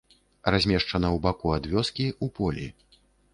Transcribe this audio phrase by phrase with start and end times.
[0.53, 2.67] Размешчана ў баку ад вёскі, у полі.